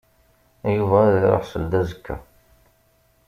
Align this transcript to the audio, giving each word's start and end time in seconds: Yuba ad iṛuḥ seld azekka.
Yuba 0.75 0.97
ad 1.07 1.15
iṛuḥ 1.19 1.43
seld 1.45 1.71
azekka. 1.79 2.15